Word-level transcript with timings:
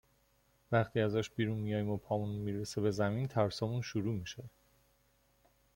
وقتی 0.71 0.99
ازش 1.01 1.29
بیرون 1.29 1.57
میایم 1.57 1.89
و 1.89 1.97
پامون 1.97 2.29
میرسه 2.35 2.81
به 2.81 2.91
زمین، 2.91 3.27
ترسامون 3.27 3.81
شروع 3.81 4.13
میشه 4.13 4.43